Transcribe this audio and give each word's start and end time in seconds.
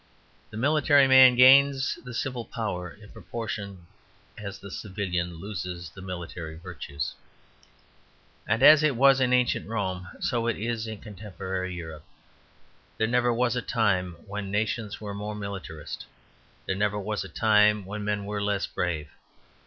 The 0.49 0.57
military 0.57 1.07
man 1.07 1.35
gains 1.35 1.99
the 2.03 2.15
civil 2.15 2.43
power 2.43 2.89
in 2.89 3.11
proportion 3.11 3.85
as 4.35 4.57
the 4.57 4.71
civilian 4.71 5.35
loses 5.35 5.91
the 5.91 6.01
military 6.01 6.57
virtues. 6.57 7.13
And 8.47 8.63
as 8.63 8.81
it 8.81 8.95
was 8.95 9.21
in 9.21 9.31
ancient 9.31 9.69
Rome 9.69 10.09
so 10.19 10.47
it 10.47 10.57
is 10.57 10.87
in 10.87 11.01
contemporary 11.01 11.75
Europe. 11.75 12.03
There 12.97 13.05
never 13.05 13.31
was 13.31 13.55
a 13.55 13.61
time 13.61 14.13
when 14.25 14.49
nations 14.49 14.99
were 14.99 15.13
more 15.13 15.35
militarist. 15.35 16.07
There 16.65 16.75
never 16.75 16.97
was 16.97 17.23
a 17.23 17.29
time 17.29 17.85
when 17.85 18.03
men 18.03 18.25
were 18.25 18.41
less 18.41 18.65
brave. 18.65 19.11